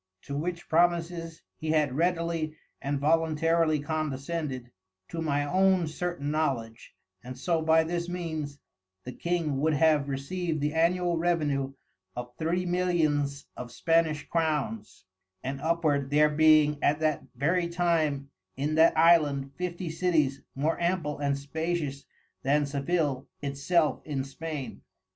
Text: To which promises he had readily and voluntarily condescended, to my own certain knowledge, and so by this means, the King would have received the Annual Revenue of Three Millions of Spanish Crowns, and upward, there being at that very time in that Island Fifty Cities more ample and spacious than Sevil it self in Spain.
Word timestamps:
To 0.23 0.35
which 0.35 0.67
promises 0.67 1.43
he 1.57 1.69
had 1.69 1.93
readily 1.95 2.55
and 2.81 2.99
voluntarily 2.99 3.77
condescended, 3.79 4.71
to 5.09 5.21
my 5.21 5.45
own 5.45 5.85
certain 5.87 6.31
knowledge, 6.31 6.95
and 7.23 7.37
so 7.37 7.61
by 7.61 7.83
this 7.83 8.09
means, 8.09 8.57
the 9.03 9.11
King 9.11 9.59
would 9.61 9.75
have 9.75 10.09
received 10.09 10.59
the 10.59 10.73
Annual 10.73 11.17
Revenue 11.19 11.73
of 12.15 12.33
Three 12.39 12.65
Millions 12.65 13.45
of 13.55 13.71
Spanish 13.71 14.27
Crowns, 14.27 15.05
and 15.43 15.61
upward, 15.61 16.09
there 16.09 16.31
being 16.31 16.81
at 16.81 16.99
that 17.01 17.21
very 17.35 17.67
time 17.67 18.31
in 18.57 18.73
that 18.73 18.97
Island 18.97 19.51
Fifty 19.55 19.91
Cities 19.91 20.41
more 20.55 20.81
ample 20.81 21.19
and 21.19 21.37
spacious 21.37 22.05
than 22.41 22.63
Sevil 22.65 23.27
it 23.39 23.55
self 23.55 24.03
in 24.03 24.23
Spain. 24.23 24.81